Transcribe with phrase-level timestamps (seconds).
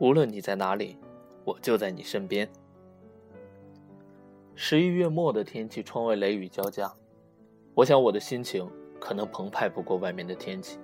[0.00, 0.96] 无论你在哪里，
[1.44, 2.48] 我就在你身边。
[4.54, 6.90] 十一月末的天气，窗外雷雨交加，
[7.74, 8.66] 我想我的心情
[8.98, 10.78] 可能澎湃不过外面的天气，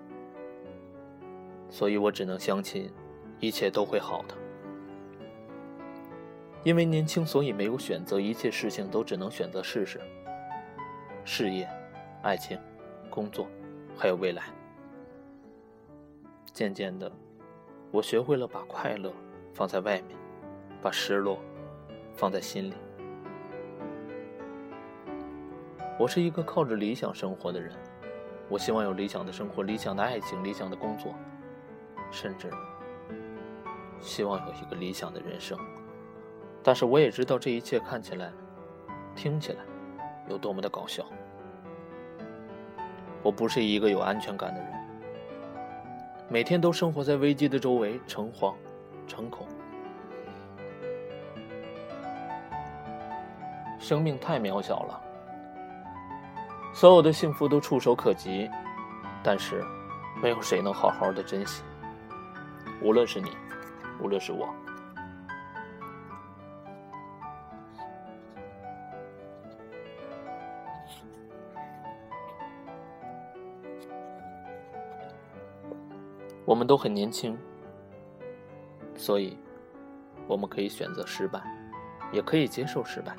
[1.71, 2.93] 所以我只能相信，
[3.41, 4.35] 一切都会好的。
[6.63, 9.99] 因为年轻，所以没有选择，一切事情都只能选择试试。
[11.25, 11.67] 事业、
[12.21, 12.59] 爱情、
[13.09, 13.47] 工作，
[13.97, 14.43] 还有未来。
[16.53, 17.11] 渐渐的，
[17.97, 19.11] 我学会了把快乐
[19.55, 20.15] 放在外面，
[20.83, 21.39] 把失落
[22.13, 22.75] 放在心里。
[25.99, 27.73] 我是一个靠着理想生活的人，
[28.51, 31.15] 我希望有理想的生活、理想的爱情、理想的工作，
[32.11, 32.51] 甚至
[33.99, 35.59] 希望有一个理想的人生。
[36.63, 38.31] 但是我也知道这一切看起来、
[39.15, 39.61] 听起来
[40.29, 41.03] 有多么的搞笑。
[43.23, 44.76] 我不是一个有安全感的人，
[46.29, 48.53] 每天都生活在危机的周围，诚惶
[49.07, 49.47] 诚恐。
[53.79, 55.01] 生命太渺小了，
[56.75, 58.51] 所有的幸福都触手可及，
[59.23, 59.65] 但是
[60.21, 61.63] 没有谁能好好的珍惜。
[62.83, 63.31] 无论是你，
[64.03, 64.53] 无论是我。
[76.57, 77.37] 我们都很年轻，
[78.95, 79.37] 所以
[80.27, 81.39] 我们可以选择失败，
[82.11, 83.15] 也可以接受失败。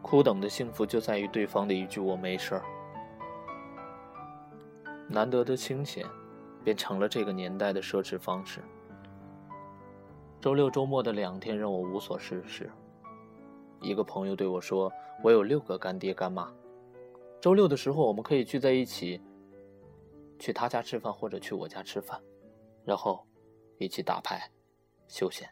[0.00, 2.62] 苦等的幸福就在于对方的一句“我没事儿”。
[5.10, 6.06] 难得的清闲，
[6.62, 8.62] 便成了这个年代的奢侈方式。
[10.40, 12.70] 周六周末的两天让我无所事事。
[13.80, 14.92] 一个朋友对我说
[15.24, 16.48] ：“我有六个干爹干妈，
[17.40, 19.20] 周六的时候我们可以聚在一起。”
[20.38, 22.20] 去他家吃饭，或者去我家吃饭，
[22.84, 23.26] 然后
[23.78, 24.50] 一起打牌、
[25.06, 25.48] 休闲。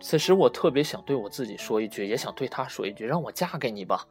[0.00, 4.06] 此时我特别想对我自己说一句，也想对他说一句：“让我嫁给你吧。”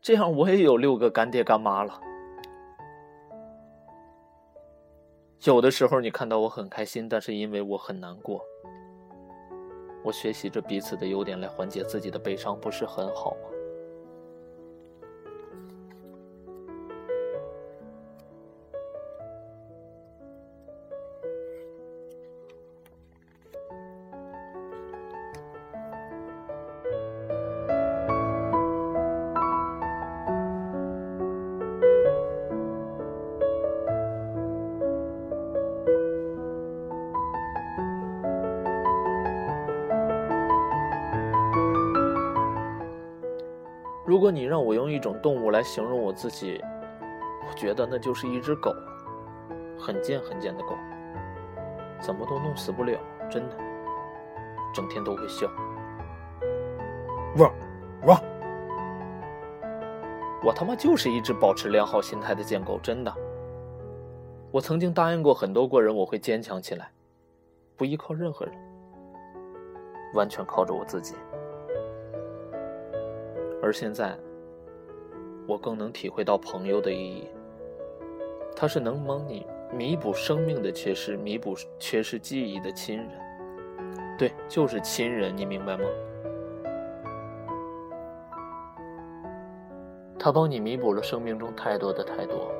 [0.00, 2.00] 这样我也有六个干爹干妈了。
[5.44, 8.44] 有的时候你看到我很开心，但是因为我很难过。
[10.04, 13.50] 我学习着彼此的优点来缓解自己的悲伤，不是很好吗？
[44.28, 46.62] 果你让我用一种动物来形容我自己，
[47.48, 48.74] 我觉得那就是一只狗，
[49.80, 50.76] 很贱很贱的狗，
[51.98, 53.00] 怎么都弄死不了，
[53.30, 53.56] 真的，
[54.74, 55.50] 整天都会笑，
[57.38, 57.50] 汪
[58.04, 58.22] 汪，
[60.44, 63.10] 我他妈就是一只保持良好心态的贱狗，真的。
[64.52, 66.90] 我曾经答应过很多个人，我会坚强起来，
[67.78, 68.54] 不依靠任何人，
[70.12, 71.14] 完全靠着我自己。
[73.68, 74.16] 而现在，
[75.46, 77.28] 我更能体会到朋友的意义。
[78.56, 83.08] 他是能帮你弥补生命的缺失、弥补缺失记忆的亲人。
[84.18, 85.84] 对，就是亲人，你明白吗？
[90.18, 92.50] 他帮你弥补了生命中太多的太多，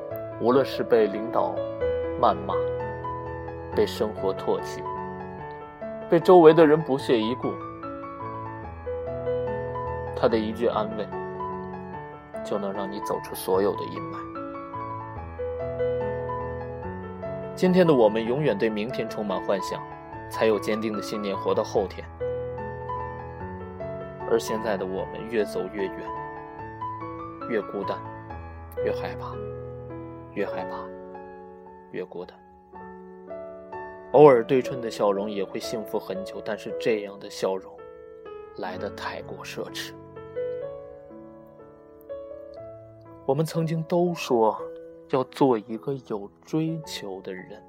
[0.42, 1.54] 无论是被领导
[2.20, 2.54] 谩骂、
[3.74, 4.82] 被生活唾弃、
[6.10, 7.48] 被周围的人不屑一顾。
[10.20, 11.06] 他的一句安慰，
[12.44, 14.18] 就能让你走出所有的阴霾。
[17.54, 19.80] 今天的我们永远对明天充满幻想，
[20.28, 22.04] 才有坚定的信念活到后天。
[24.28, 26.00] 而现在的我们越走越远，
[27.48, 27.96] 越孤单，
[28.84, 29.32] 越害怕，
[30.34, 30.84] 越害怕，
[31.92, 32.36] 越孤单。
[34.12, 37.72] 偶尔对称的笑容也会幸福很久，但是这样的笑容
[38.56, 39.92] 来的太过奢侈。
[43.28, 44.58] 我们曾经都说
[45.10, 47.62] 要做一个有追求的人，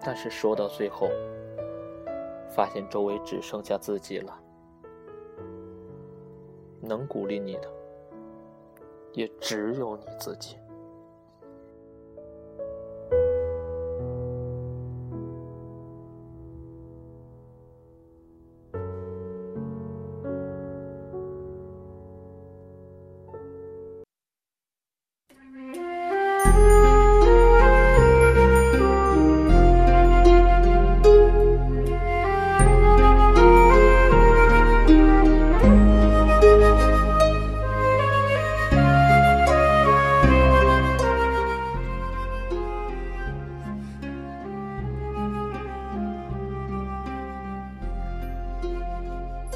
[0.00, 1.06] 但是说到最后，
[2.50, 4.36] 发现周围只剩下自己了，
[6.80, 7.70] 能鼓励你的
[9.12, 10.56] 也只有你自己。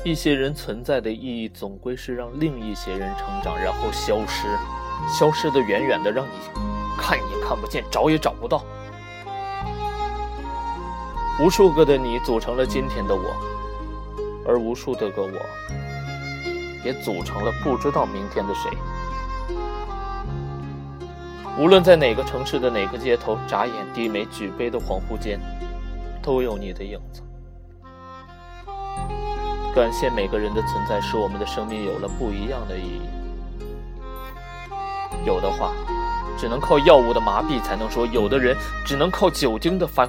[0.09, 4.49] 一些人存在的意义，总归是让另一些人成长，然后消失，
[5.07, 6.31] 消失的远远的，让你
[6.97, 8.65] 看也看不见，找也找不到。
[11.39, 13.37] 无数个的你组成了今天的我，
[14.47, 15.39] 而无数的个我，
[16.83, 18.71] 也组成了不知道明天的谁。
[21.59, 25.39] 无论在哪个城市的哪个街头，眨眼、低眉、举杯的恍惚间，
[26.23, 27.21] 都有你的影子。
[29.79, 33.03] 感谢每个人的存在，使我们的生命有了不一样的意义。
[35.25, 35.73] 有的话，
[36.37, 40.05] 只能靠药物的麻痹才能说；有的人，只能靠酒精的发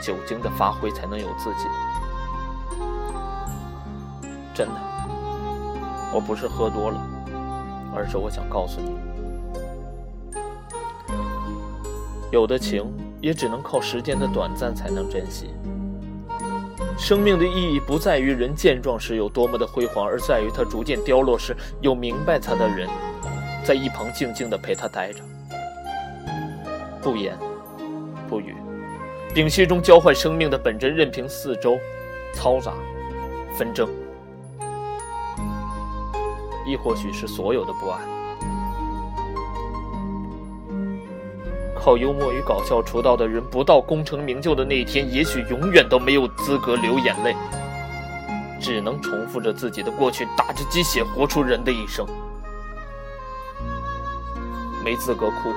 [0.00, 1.66] 酒精的发挥才能有自己。
[4.54, 4.74] 真的，
[6.14, 7.02] 我不是喝多了，
[7.92, 8.96] 而是我想告诉你。
[12.30, 12.88] 有的情
[13.20, 15.50] 也只能靠时间的短暂才能珍惜。
[17.00, 22.86] 生命的意义不在于人健壮时有多么的辉煌，而在于他逐渐凋落时有明白他的人，
[23.64, 25.20] 在一旁静静的陪他待着，
[27.02, 27.36] 不言
[28.28, 28.54] 不语，
[29.34, 31.78] 屏息中交换生命的本真，任凭四周
[32.34, 32.74] 嘈杂
[33.58, 33.88] 纷争，
[36.66, 38.19] 亦或许是所有的不安。
[41.82, 47.34] 靠幽默与搞笑出道的人，不到功成名就的那一天，也许永远都没有资格流眼泪，
[48.60, 52.06] 只能重复着自己的过去，打着鸡血活出人的一生，
[54.84, 55.54] 没资格哭。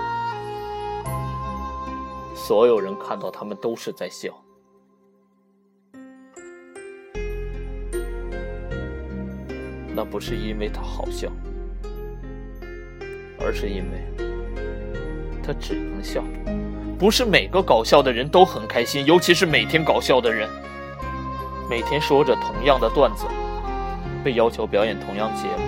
[2.33, 4.29] 所有人看到他们都是在笑，
[9.93, 11.29] 那不是因为他好笑，
[13.39, 14.32] 而是因为。
[15.45, 16.23] 他只能笑，
[16.97, 20.49] 不是每个搞笑的人都很开心，尤其是每天搞笑的人，
[21.69, 23.25] 每天说着同样的段子，
[24.23, 25.63] 被要求表演同样节目，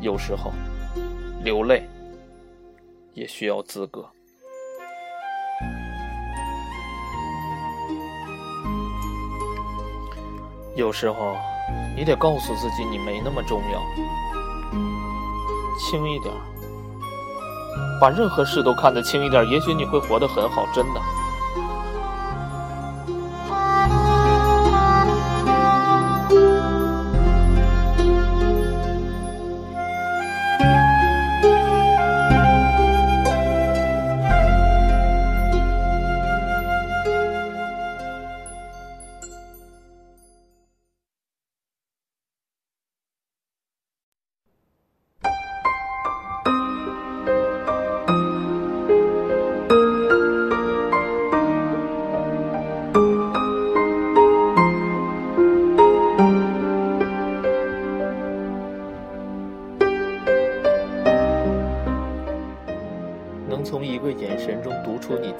[0.00, 0.50] 有时候
[1.44, 1.86] 流泪
[3.12, 4.08] 也需要资格。
[10.74, 11.36] 有时候
[11.96, 13.82] 你得告诉自己，你没那么重要，
[15.78, 16.32] 轻一点。
[18.00, 21.00] 把任何事都看得轻一点，也许你会活得很好，真的。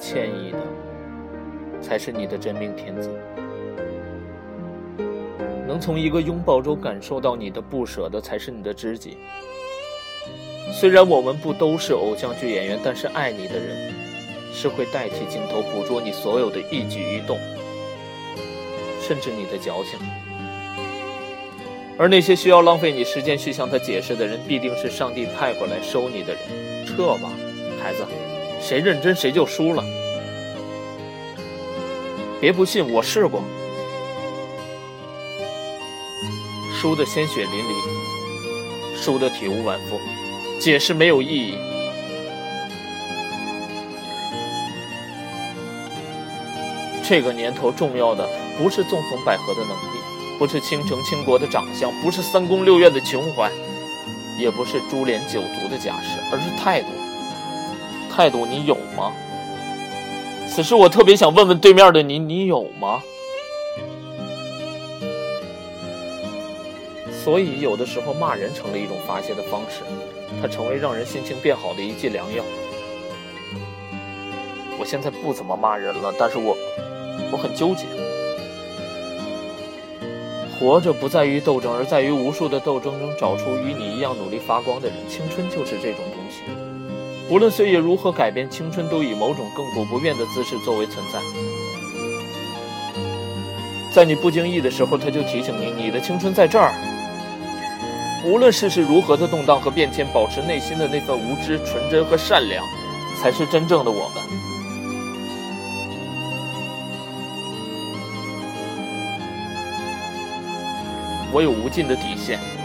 [0.07, 0.59] 歉意的，
[1.81, 3.09] 才是你的真命天子；
[5.67, 9.17] 能从一个拥抱中感受到你的不舍的，才是你的知己。
[10.71, 13.93] 虽然我们不都是偶像剧演员，但是爱你的人，
[14.53, 17.37] 是会代替镜头捕捉你所有的一举一动，
[19.01, 19.99] 甚至你的矫情。
[21.97, 26.85] 而那些需要浪费你时间去向他解释的人，必定是上帝派过来收你的人。
[26.85, 27.29] 撤吧。
[27.83, 28.05] 孩子，
[28.61, 29.83] 谁认真谁就输了。
[32.39, 33.43] 别不信，我试过，
[36.79, 39.99] 输的鲜血淋漓，输的体无完肤，
[40.59, 41.55] 解释没有意义。
[47.03, 53.49] 这个年头，重要的不是纵横捭阖的能力，不是倾城倾国的长相，不是三宫六院的情怀，
[54.37, 56.89] 也不是株连九族的架势，而是态度。
[58.17, 59.13] 态度你有吗？
[60.49, 62.99] 此时我特别想问问对面的你，你有吗？
[67.23, 69.83] 所以有的时候骂人成了一种发泄的方式，
[70.41, 72.43] 它成为让人心情变好的一剂良药。
[74.79, 76.57] 我现在不怎么骂人了，但是我
[77.31, 77.85] 我很纠结。
[80.59, 84.97] 活着不在于斗争，而在于无数的斗争中找出与你一样努力发光的人。
[85.07, 86.66] 青春就是这种东西。
[87.29, 91.19] 无论岁月如何改变青春都以某种亘古不变的姿势作为存在。
[93.93, 96.71] 在你不经意的时候它就提醒你你的青春在这儿。
[98.25, 102.63] 无论世事如何的动荡和变迁保持内心的那份无知纯真和善良
[103.21, 104.23] 才是真正的我们。
[111.33, 112.56] 我有无尽的底线。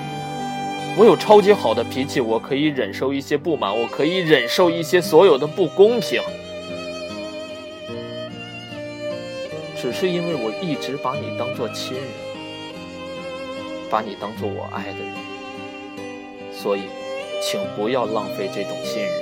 [0.95, 6.21] 我有超级好的脾气，我可以忍受一些不满，我可以忍受一些所有的不公平。
[9.75, 12.05] 只是因为我一直把你当做亲人，
[13.91, 15.15] 把你当做我爱的人，
[16.53, 16.83] 所以，
[17.43, 19.22] 请不要浪费这种信任。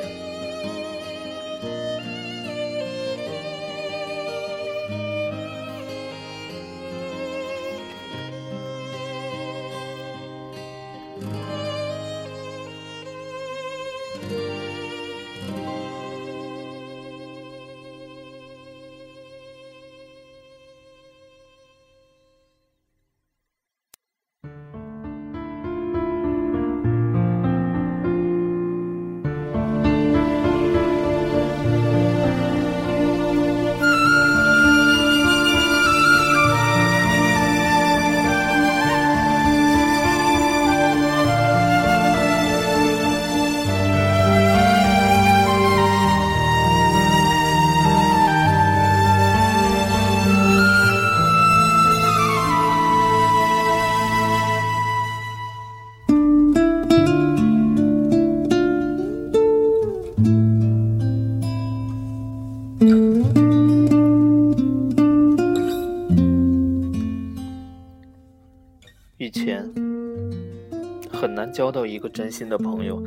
[71.50, 73.02] 交到一个真心的朋友，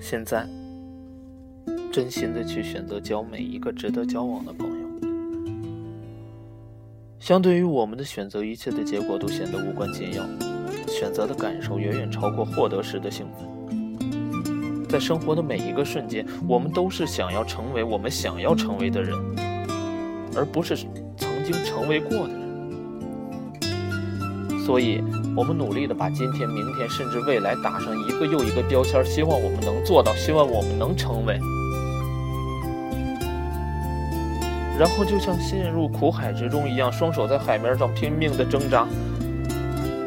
[0.00, 0.46] 现在
[1.90, 4.74] 真心的去选择交每一个值得交往的朋友。
[7.18, 10.24] 相对于我们的选择，一切的结果都显得无关紧要，
[10.86, 13.46] 选择的感受远远超过获得时的兴奋。
[14.88, 19.14] 在生活的每一个瞬间，我们都是想要成为我们想要成为的人，
[20.34, 20.76] 而不是
[21.16, 22.48] 曾经成为过的人。
[24.64, 25.02] 所以，
[25.38, 31.38] 我们努力的把今天、明天，甚至未来打上一个又一个标签，希望我们能做到，希望我们能成为。
[34.76, 38.84] 然后，就像陷入苦海之中一样，双手在海面上拼命的挣扎，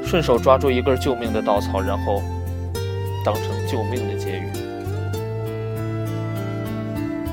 [0.04, 2.22] 顺手抓住一根救命的稻草，然后
[3.24, 4.52] 当成救命的结语。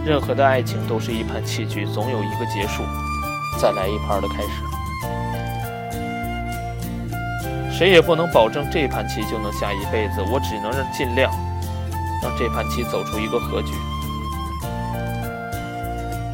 [0.06, 2.84] 任何的爱情都是一盘棋局，总有一个结束，
[3.60, 4.67] 再来一盘的开始。
[7.78, 11.30] 谁也不能保证这盘棋就能下一辈子，我只能让尽量
[12.20, 13.72] 让这盘棋走出一个和局，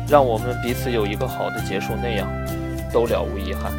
[0.08, 2.26] 让我们彼此有一个好的结束，那样
[2.90, 3.70] 都了无遗憾。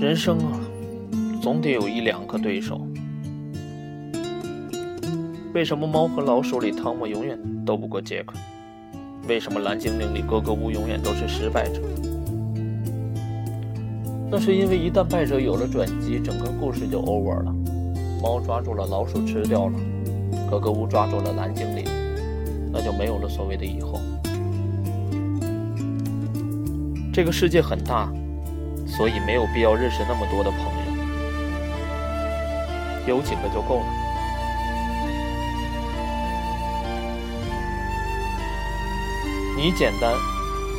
[0.00, 0.60] 人生啊，
[1.42, 2.80] 总得有一两个对手。
[5.54, 8.34] 为什么猫和老鼠里汤姆永远斗不过杰克？
[9.28, 11.82] 为什么蓝精灵里格格巫永远都是失败者？
[14.30, 17.54] 那是因为一旦败者有了转机，整个故事就 over 了。
[18.22, 19.78] 猫抓住了老鼠吃掉了，
[20.50, 21.84] 格格巫抓住了蓝精灵，
[22.72, 24.00] 那就没有了所谓的以后。
[27.12, 28.10] 这个世界很大，
[28.86, 30.60] 所以没有必要认识那么多的朋
[33.06, 34.01] 友，有几个就够了。
[39.62, 40.12] 你简单，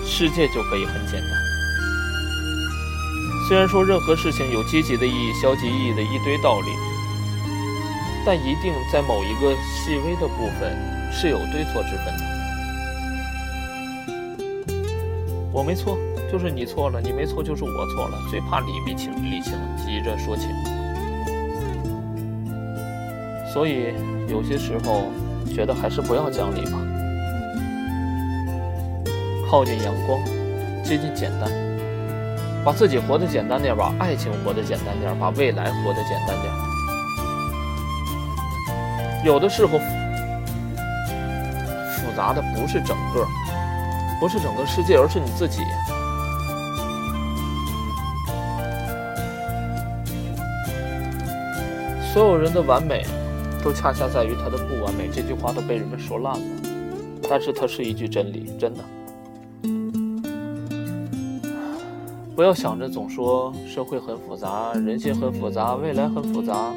[0.06, 1.30] 世界就可以很简单。
[3.48, 6.68] 虽然说任何事情有积极的意义、消极意义的一堆道理，
[8.26, 10.78] 但一定在某一个细微的部分
[11.14, 12.24] 是有对错之分的。
[15.54, 15.98] 我没错，
[16.30, 18.22] 就是你错了；你没错，就是我错了。
[18.30, 20.50] 最怕理不清、理清，急着说清。
[23.54, 23.94] 所以
[24.28, 25.10] 有些时候
[25.56, 26.78] 觉得还是不要讲理吧。
[29.54, 30.20] 靠近阳光，
[30.84, 31.48] 接近简单，
[32.66, 36.52] 把自己活得简单点，把爱情活得简单点，把未来活得简单点。
[39.24, 39.78] 有的时候，
[41.96, 43.28] 复杂的不是整个，
[44.20, 45.62] 不是整个世界，而是你自己。
[52.12, 53.06] 所有人的完美，
[53.64, 55.08] 都恰恰在于他的不完美。
[55.14, 56.46] 这句话都被人们说烂了，
[57.30, 58.84] 但是它是一句真理，真的。
[62.36, 66.74] 不要想着总说社会很复杂，人心很复杂，未来很复杂。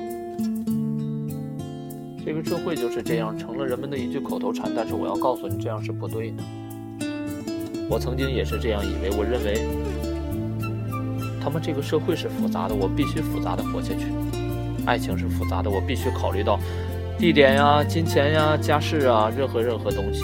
[2.23, 4.71] 这个社会就是这样，成了人们的一句口头禅。
[4.77, 6.43] 但是我要告诉你，这样是不对的。
[7.89, 9.67] 我曾经也是这样以为，我认为
[11.43, 14.13] 他们这个社会是复杂的，我必须复杂的活下去。
[14.85, 16.61] 爱情是复杂的，我必须考虑到
[17.19, 20.23] 地点呀、金钱呀、家世啊，任何任何东西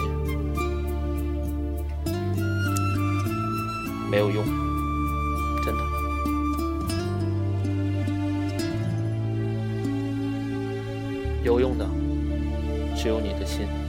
[4.11, 4.45] 没有用，
[11.42, 11.87] 有用的
[12.96, 13.82] 只有你的心。